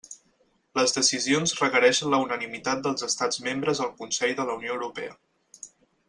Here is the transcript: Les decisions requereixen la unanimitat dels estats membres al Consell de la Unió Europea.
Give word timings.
Les 0.77 0.93
decisions 0.95 1.51
requereixen 1.59 2.09
la 2.13 2.21
unanimitat 2.23 2.81
dels 2.87 3.07
estats 3.11 3.41
membres 3.51 3.81
al 3.85 3.93
Consell 4.03 4.33
de 4.41 4.47
la 4.51 4.57
Unió 4.63 4.73
Europea. 4.79 5.13